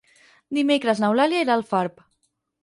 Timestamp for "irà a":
1.45-1.59